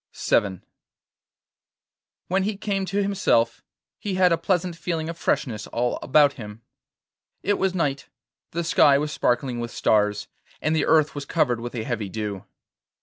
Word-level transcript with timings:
VII 0.15 0.61
When 2.27 2.41
he 2.41 2.57
came 2.57 2.85
to 2.85 3.03
himself, 3.03 3.61
he 3.99 4.15
had 4.15 4.31
a 4.31 4.37
pleasant 4.39 4.75
feeling 4.75 5.09
of 5.09 5.15
freshness 5.15 5.67
all 5.67 5.99
about 6.01 6.33
him. 6.41 6.63
It 7.43 7.59
was 7.59 7.75
night, 7.75 8.09
the 8.49 8.63
sky 8.63 8.97
was 8.97 9.11
sparkling 9.11 9.59
with 9.59 9.69
stars, 9.69 10.27
and 10.59 10.75
the 10.75 10.87
earth 10.87 11.13
was 11.13 11.25
covered 11.25 11.59
with 11.59 11.75
a 11.75 11.83
heavy 11.83 12.09
dew. 12.09 12.45